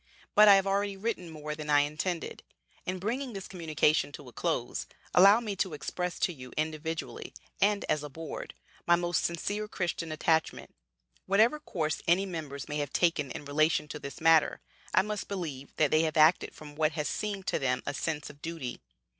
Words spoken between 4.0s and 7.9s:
to a close, allow me to express to you individually, and